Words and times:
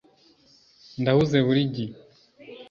ndahuze 1.01 1.37
buri 1.45 1.61
gihe 1.75 1.93